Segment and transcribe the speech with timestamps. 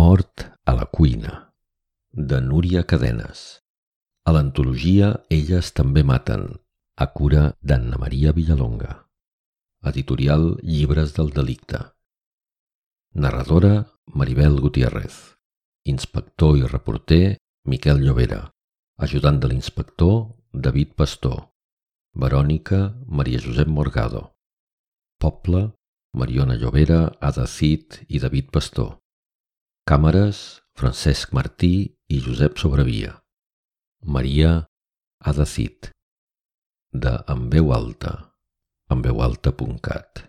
[0.00, 1.52] Mort a la cuina,
[2.28, 3.40] de Núria Cadenes.
[4.24, 6.44] A l'antologia Elles també maten,
[7.04, 8.94] a cura d'Anna Maria Villalonga.
[9.90, 11.80] Editorial Llibres del Delicte.
[13.24, 13.74] Narradora
[14.22, 15.18] Maribel Gutiérrez.
[15.94, 17.36] Inspector i reporter
[17.74, 18.40] Miquel Llobera.
[19.08, 20.16] Ajudant de l'inspector
[20.68, 21.36] David Pastor.
[22.24, 22.80] Verònica
[23.20, 24.24] Maria Josep Morgado.
[25.20, 25.66] Poble
[26.16, 28.96] Mariona Llobera, Ada Cid i David Pastor.
[29.90, 30.40] Càmeres
[30.78, 31.68] Francesc Martí
[32.14, 33.16] i Josep Sobrevia.
[34.16, 34.50] Maria
[35.30, 35.88] Ada Cid.
[36.92, 38.12] De En veu alta,
[38.94, 40.22] enveualta.cat.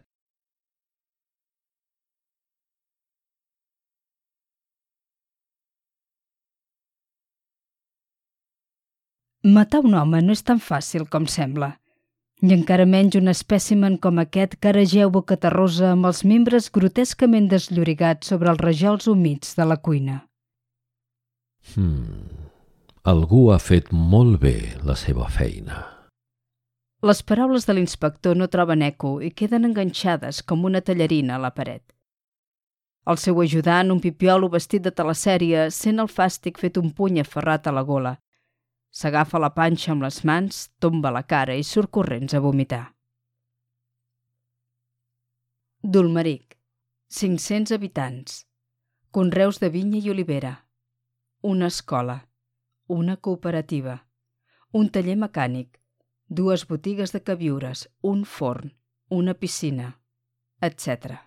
[9.43, 11.75] Matar un home no és tan fàcil com sembla.
[12.41, 17.45] I encara menys un espècimen com aquest que ara geu bocaterrosa amb els membres grotescament
[17.51, 20.15] desllorigats sobre els rajols humits de la cuina.
[21.75, 22.49] Hmm.
[23.05, 25.83] Algú ha fet molt bé la seva feina.
[27.05, 31.53] Les paraules de l'inspector no troben eco i queden enganxades com una tallarina a la
[31.53, 31.83] paret.
[33.05, 37.69] El seu ajudant, un pipiolo vestit de telesèrie, sent el fàstic fet un puny aferrat
[37.69, 38.17] a la gola
[38.91, 42.83] S'agafa la panxa amb les mans, tomba la cara i surt corrents a vomitar.
[45.81, 46.57] Dulmeric,
[47.07, 48.45] 500 habitants,
[49.11, 50.51] conreus de vinya i olivera,
[51.41, 52.17] una escola,
[52.87, 53.95] una cooperativa,
[54.71, 55.79] un taller mecànic,
[56.27, 58.75] dues botigues de caviures, un forn,
[59.09, 59.87] una piscina,
[60.61, 61.17] etc.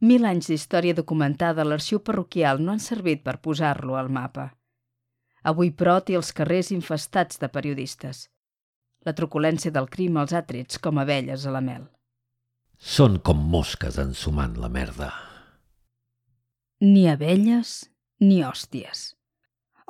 [0.00, 4.48] Mil anys d'història documentada a l'arxiu parroquial no han servit per posar-lo al mapa.
[5.42, 8.28] Avui, però, té els carrers infestats de periodistes.
[9.06, 11.86] La truculència del crim els ha trets com abelles a la mel.
[12.76, 15.10] Són com mosques ensumant la merda.
[16.80, 19.14] Ni abelles ni hòsties.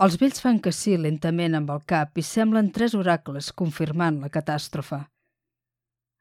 [0.01, 4.31] Els vells fan que sí lentament amb el cap i semblen tres oracles confirmant la
[4.33, 5.03] catàstrofe.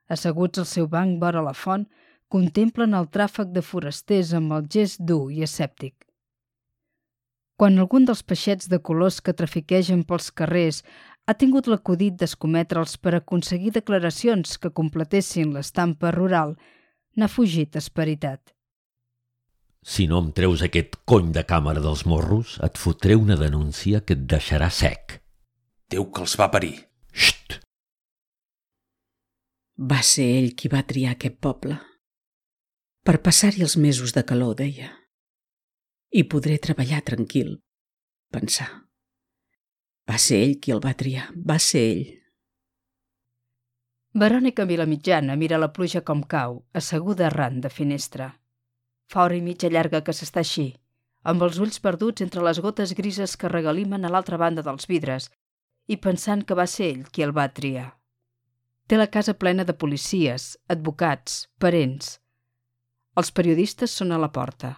[0.10, 1.86] Asseguts al seu banc vora la font,
[2.28, 6.09] contemplen el tràfic de forasters amb el gest dur i escèptic.
[7.60, 10.78] Quan algun dels peixets de colors que trafiquegen pels carrers
[11.28, 16.54] ha tingut l'acudit d'escometre'ls per aconseguir declaracions que completessin l'estampa rural,
[17.20, 18.54] n'ha fugit esperitat.
[19.84, 24.16] Si no em treus aquest cony de càmera dels morros, et fotré una denúncia que
[24.16, 25.20] et deixarà sec.
[25.92, 26.78] Déu que els va parir.
[27.12, 27.60] Xt!
[29.92, 31.76] Va ser ell qui va triar aquest poble.
[33.04, 34.94] Per passar-hi els mesos de calor, deia
[36.10, 37.60] i podré treballar tranquil,
[38.34, 38.70] pensar.
[40.10, 42.08] Va ser ell qui el va triar, va ser ell.
[44.18, 48.32] Verònica Vilamitjana mira la pluja com cau, asseguda arran de finestra.
[49.06, 50.72] Fa hora i mitja llarga que s'està així,
[51.22, 55.30] amb els ulls perduts entre les gotes grises que regalimen a l'altra banda dels vidres
[55.86, 57.88] i pensant que va ser ell qui el va triar.
[58.90, 62.18] Té la casa plena de policies, advocats, parents.
[63.14, 64.74] Els periodistes són a la porta.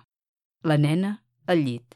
[0.64, 1.96] La nena, al llit.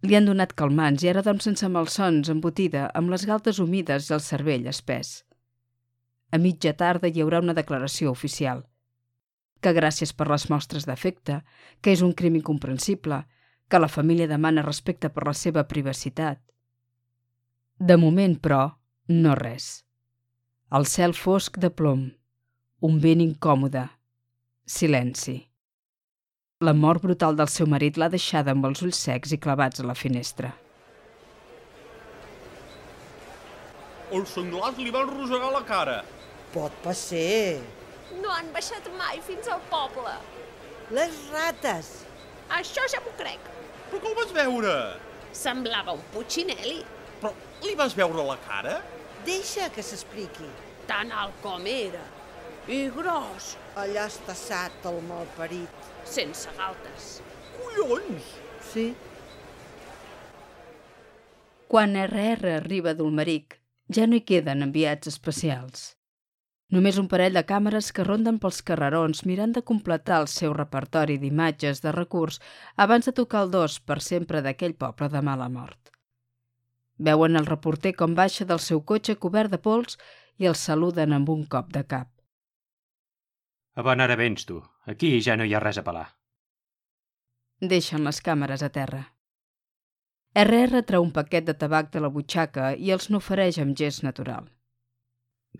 [0.00, 4.14] Li han donat calmants i ara dorm sense malsons, embotida, amb les galtes humides i
[4.16, 5.18] el cervell espès.
[6.32, 8.62] A mitja tarda hi haurà una declaració oficial.
[9.60, 11.42] Que gràcies per les mostres d'afecte,
[11.82, 13.20] que és un crim incomprensible,
[13.68, 16.40] que la família demana respecte per la seva privacitat.
[17.76, 18.62] De moment, però,
[19.08, 19.84] no res.
[20.72, 22.08] El cel fosc de plom.
[22.80, 23.84] Un vent incòmode.
[24.64, 25.49] Silenci.
[26.60, 29.84] La mort brutal del seu marit l'ha deixada amb els ulls secs i clavats a
[29.90, 30.50] la finestra.
[34.18, 35.94] Els senglars li van rosegar la cara.
[36.52, 37.62] Pot passer.
[38.20, 40.12] No han baixat mai fins al poble.
[41.00, 41.90] Les rates.
[42.60, 43.48] Això ja m'ho crec.
[43.94, 44.76] Però el vas veure?
[45.32, 46.82] Semblava un putxineli.
[47.22, 47.32] Però
[47.64, 48.82] li vas veure la cara?
[49.24, 50.52] Deixa que s'expliqui.
[50.92, 52.04] Tan alt com era.
[52.68, 53.54] I gros.
[53.80, 57.20] Allà està sat el malparit sense galtes.
[57.56, 58.34] Collons!
[58.72, 58.90] Sí.
[61.70, 63.56] Quan RR arriba d'Ulmeric,
[63.94, 65.94] ja no hi queden enviats especials.
[66.70, 71.16] Només un parell de càmeres que ronden pels carrerons mirant de completar el seu repertori
[71.18, 72.38] d'imatges de recurs
[72.76, 75.90] abans de tocar el dos per sempre d'aquell poble de mala mort.
[76.98, 79.98] Veuen el reporter com baixa del seu cotxe cobert de pols
[80.38, 82.19] i el saluden amb un cop de cap.
[83.74, 84.60] A bona hora vens, tu.
[84.86, 86.08] Aquí ja no hi ha res a pelar.
[87.60, 89.02] Deixen les càmeres a terra.
[90.34, 94.46] RR treu un paquet de tabac de la butxaca i els n'ofereix amb gest natural.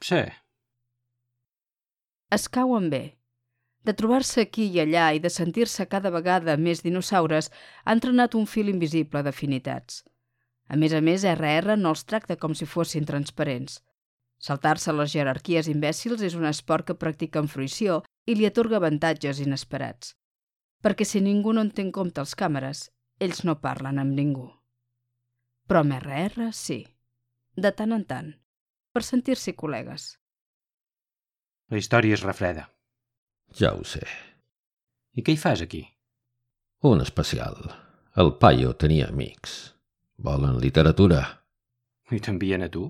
[0.01, 0.23] Sí.
[2.31, 3.03] Es cauen bé.
[3.83, 7.51] De trobar-se aquí i allà i de sentir-se cada vegada més dinosaures,
[7.85, 10.05] ha entrenat un fil invisible d'afinitats.
[10.69, 13.81] A més a més, RR no els tracta com si fossin transparents.
[14.41, 19.43] Saltar-se les jerarquies imbècils és un esport que practica amb fruïció i li atorga avantatges
[19.45, 20.15] inesperats.
[20.81, 22.87] Perquè si ningú no en té en compte els càmeres,
[23.21, 24.47] ells no parlen amb ningú.
[25.69, 26.81] Però amb RR sí,
[27.55, 28.31] de tant en tant,
[28.97, 30.15] per sentir-s'hi col·legues.
[31.71, 32.65] La història és refreda.
[33.61, 34.07] Ja ho sé.
[35.15, 35.83] I què hi fas aquí?
[36.89, 37.61] Un especial.
[38.17, 39.75] El paio tenia amics.
[40.17, 41.21] Volen literatura.
[42.11, 42.89] I t'envien a tu?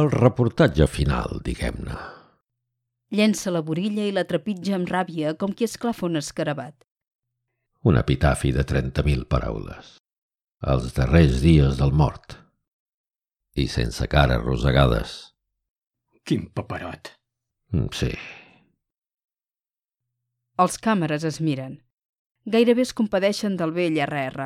[0.00, 1.96] El reportatge final, diguem-ne.
[3.12, 6.86] Llença la borilla i la trepitja amb ràbia com qui esclafa un escarabat.
[7.84, 9.98] Un epitafi de 30.000 paraules.
[10.72, 12.38] Els darrers dies del mort.
[13.58, 15.34] I sense cara rosegades.
[16.24, 17.12] Quin paperot.
[17.72, 18.12] Mm, Sí,
[20.62, 21.78] Els càmeres es miren.
[22.46, 24.44] Gairebé es compadeixen del vell RR.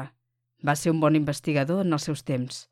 [0.65, 2.69] Va ser un bon investigador en els seus temps.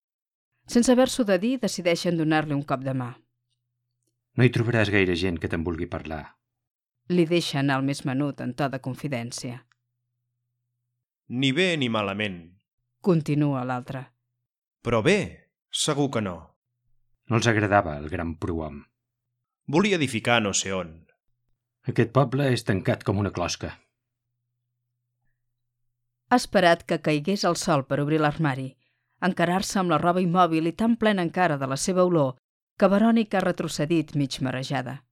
[0.67, 3.11] Sense haver-s'ho de dir, decideixen donar-li un cop de mà.
[4.35, 6.25] No hi trobaràs gaire gent que te'n vulgui parlar.
[7.13, 9.61] Li deixa anar el més menut en to de confidència.
[11.29, 12.41] Ni bé ni malament.
[13.05, 14.07] Continua l'altre.
[14.85, 15.19] Però bé,
[15.71, 16.37] segur que no.
[17.29, 18.83] No els agradava el gran prohom.
[19.69, 20.93] Volia edificar no sé on.
[21.89, 23.71] Aquest poble és tancat com una closca.
[26.29, 28.71] Ha esperat que caigués el sol per obrir l'armari,
[29.23, 32.37] encarar-se amb la roba immòbil i tan plena encara de la seva olor
[32.79, 35.05] que Verònica ha retrocedit mig marejada.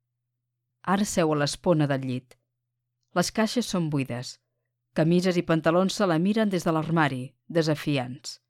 [0.83, 2.37] Ara seu a l'espona del llit.
[3.15, 4.39] Les caixes són buides.
[4.95, 8.41] Camises i pantalons se la miren des de l'armari, desafiants.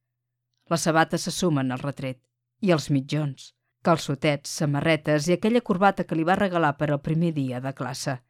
[0.71, 2.23] Les sabates se sumen al retret.
[2.63, 3.53] I els mitjons,
[3.83, 8.21] calçotets, samarretes i aquella corbata que li va regalar per al primer dia de classe.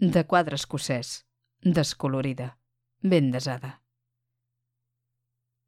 [0.00, 1.26] De quadre escocès,
[1.60, 2.56] descolorida,
[3.02, 3.79] ben desada.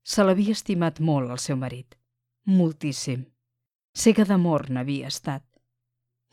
[0.03, 1.95] Se l'havia estimat molt el seu marit.
[2.47, 3.25] Moltíssim.
[3.95, 5.45] Cega d'amor n'havia estat.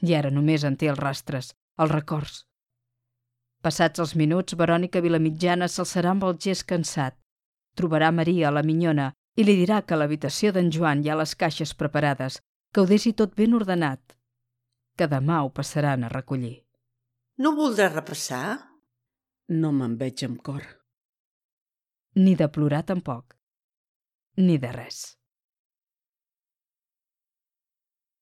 [0.02, 2.46] I ara només en té els rastres, els records.
[3.62, 7.18] Passats els minuts, Verònica Vilamitjana s'alçarà amb el gest cansat.
[7.76, 11.36] Trobarà Maria, la minyona, i li dirà que a l'habitació d'en Joan hi ha les
[11.36, 12.40] caixes preparades,
[12.74, 14.16] que ho deixi tot ben ordenat,
[14.98, 16.58] que demà ho passaran a recollir.
[17.40, 18.60] No voldràs repassar?
[19.50, 20.64] No me'n veig amb cor.
[22.16, 23.39] Ni de plorar tampoc.
[24.40, 24.98] Ni de res.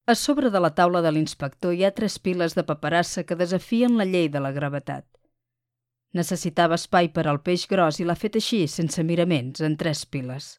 [0.09, 3.99] A sobre de la taula de l'inspector hi ha tres piles de paperassa que desafien
[3.99, 5.05] la llei de la gravetat.
[6.17, 10.49] Necessitava espai per al peix gros i l'ha fet així, sense miraments, en tres piles.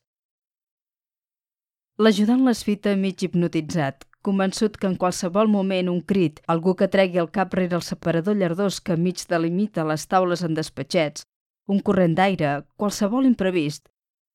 [1.99, 7.19] L'ajudant les fita mig hipnotitzat, convençut que en qualsevol moment un crit, algú que tregui
[7.19, 11.26] el cap rere el separador llardós que mig delimita les taules en despatxets,
[11.66, 13.88] un corrent d'aire, qualsevol imprevist,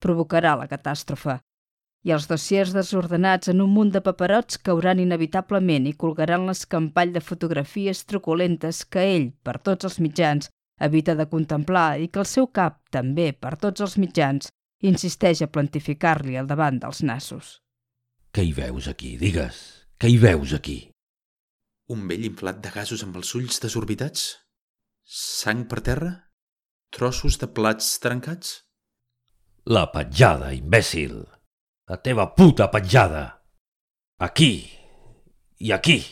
[0.03, 1.39] provocarà la catàstrofe.
[2.03, 7.21] I els dossiers desordenats en un munt de paperots cauran inevitablement i colgaran l'escampall de
[7.23, 10.49] fotografies truculentes que ell, per tots els mitjans,
[10.83, 14.51] evita de contemplar i que el seu cap, també per tots els mitjans,
[14.83, 17.59] insisteix a plantificar-li al davant dels nassos.
[18.35, 19.15] Què hi veus aquí?
[19.21, 19.61] Digues.
[19.95, 20.77] Què hi veus aquí?
[21.93, 24.27] Un vell inflat de gasos amb els ulls desorbitats?
[25.07, 26.11] Sang per terra?
[26.91, 28.57] Trossos de plats trencats?
[29.65, 31.21] La petjada, imbècil.
[31.87, 33.39] La teva puta petjada.
[34.19, 34.67] Aquí.
[35.59, 36.03] I aquí.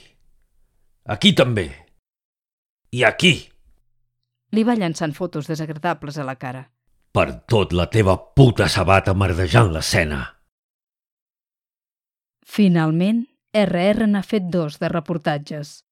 [1.03, 1.67] Aquí també.
[2.96, 3.34] I aquí.
[4.55, 6.63] Li va llançant fotos desagradables a la cara.
[7.12, 10.24] Per tot la teva puta sabata merdejant l'escena.
[12.48, 15.84] Finalment, RR n'ha fet dos de reportatges.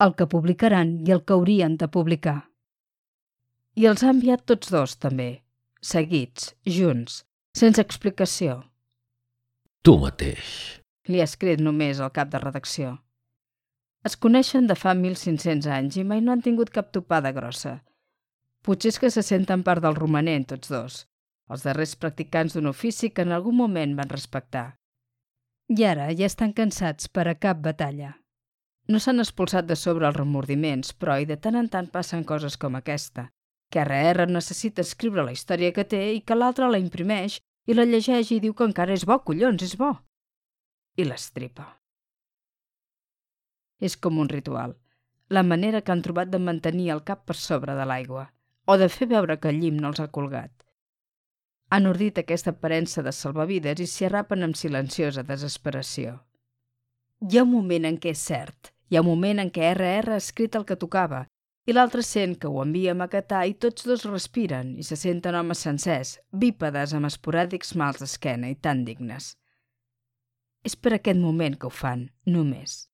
[0.00, 2.48] El que publicaran i el que haurien de publicar.
[3.76, 5.43] I els ha enviat tots dos, també.
[5.84, 7.18] Seguits, junts,
[7.52, 8.54] sense explicació.
[9.84, 10.52] Tu mateix.
[11.12, 12.94] Li ha escrit només al cap de redacció.
[14.08, 17.74] Es coneixen de fa 1.500 anys i mai no han tingut cap topada grossa.
[18.64, 20.96] Potser és que se senten part del romanent, tots dos,
[21.52, 24.66] els darrers practicants d'un ofici que en algun moment van respectar.
[25.68, 28.14] I ara ja estan cansats per a cap batalla.
[28.88, 32.56] No s'han expulsat de sobre els remordiments, però i de tant en tant passen coses
[32.56, 33.28] com aquesta,
[33.74, 37.86] que RR necessita escriure la història que té i que l'altre la imprimeix i la
[37.88, 39.90] llegeix i diu que encara és bo, collons, és bo.
[40.94, 41.66] I l'estripa.
[43.82, 44.76] És com un ritual,
[45.28, 48.28] la manera que han trobat de mantenir el cap per sobre de l'aigua,
[48.70, 50.52] o de fer veure que el llim no els ha colgat.
[51.74, 56.20] Han ordit aquesta aparença de salvavides i s'hi arrapen amb silenciosa desesperació.
[57.26, 60.14] Hi ha un moment en què és cert, hi ha un moment en què RR
[60.14, 61.24] ha escrit el que tocava,
[61.64, 65.36] i l'altre sent que ho envia a maquetar i tots dos respiren i se senten
[65.38, 69.32] homes sencers, bípedes amb esporàdics mals d'esquena i tan dignes.
[70.64, 72.84] És per aquest moment que ho fan, només.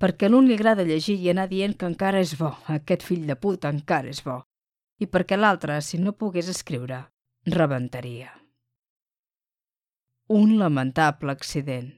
[0.00, 3.26] Perquè a l'un li agrada llegir i anar dient que encara és bo, aquest fill
[3.28, 4.40] de puta encara és bo,
[4.98, 7.04] i perquè l'altre, si no pogués escriure,
[7.46, 8.32] rebentaria.
[10.30, 11.92] Un lamentable accident.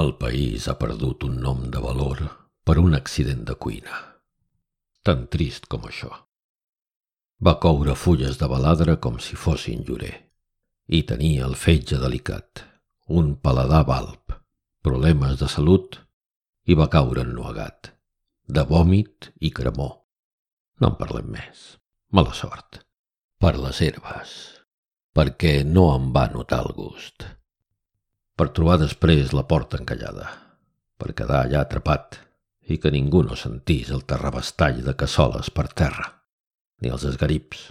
[0.00, 2.24] El país ha perdut un nom de valor
[2.64, 3.96] per un accident de cuina.
[5.04, 6.08] Tan trist com això.
[7.44, 10.14] Va coure fulles de baladre com si fossin llorer.
[10.88, 12.64] I tenia el fetge delicat,
[13.08, 14.32] un paladar balb,
[14.84, 16.00] problemes de salut
[16.64, 17.92] i va caure ennuegat,
[18.48, 19.98] de vòmit i cremor.
[20.80, 21.76] No en parlem més.
[22.16, 22.80] Mala sort.
[23.40, 24.34] Per les herbes.
[25.14, 27.26] Perquè no em va notar el gust.
[28.34, 30.30] Per trobar després la porta encallada.
[30.98, 32.24] Per quedar allà atrapat
[32.66, 36.06] i que ningú no sentís el terrabastall de cassoles per terra,
[36.80, 37.70] ni els esgarips.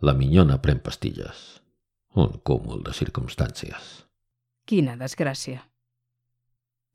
[0.00, 1.60] La minyona pren pastilles.
[2.16, 3.88] Un cúmul de circumstàncies.
[4.68, 5.64] Quina desgràcia.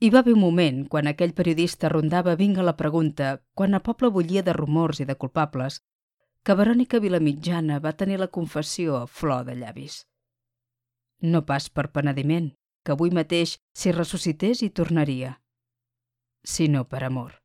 [0.03, 4.09] Hi va haver un moment, quan aquell periodista rondava vinga la pregunta, quan el poble
[4.09, 5.79] bullia de rumors i de culpables,
[6.43, 10.01] que Verònica Vilamitjana va tenir la confessió a flor de llavis.
[11.21, 12.51] No pas per penediment,
[12.83, 15.37] que avui mateix, si ressuscités, hi tornaria
[16.43, 17.39] sinó per amor.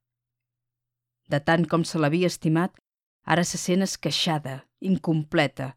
[1.29, 2.75] De tant com se l'havia estimat,
[3.25, 5.75] ara se sent esqueixada, incompleta,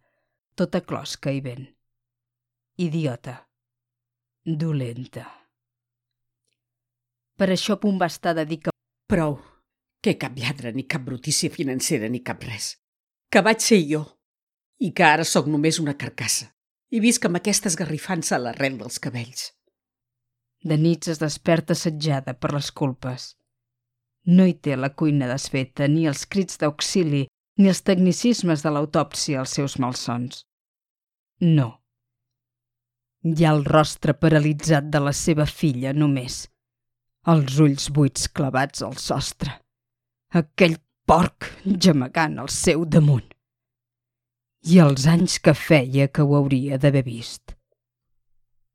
[0.56, 1.68] tota closca i vent.
[2.78, 3.36] Idiota.
[4.46, 5.28] Dolenta.
[7.38, 8.74] Per això punt va estar de dir que...
[9.12, 9.36] Prou,
[10.02, 12.76] que cap lladre, ni cap brutícia financera, ni cap res.
[13.32, 14.02] Que vaig ser jo,
[14.80, 16.48] i que ara sóc només una carcassa,
[16.90, 19.52] i visc amb aquesta esgarrifança a l'arrel dels cabells.
[20.64, 23.32] De nits es desperta assetjada per les culpes.
[24.30, 27.26] No hi té la cuina desfeta, ni els crits d'auxili,
[27.58, 30.44] ni els tecnicismes de l'autòpsia als seus malsons.
[31.42, 31.70] No.
[33.26, 36.44] Hi ha el rostre paralitzat de la seva filla només.
[37.34, 39.58] Els ulls buits clavats al sostre.
[40.42, 43.30] Aquell porc gemegant al seu damunt.
[44.70, 47.56] I els anys que feia que ho hauria d'haver vist.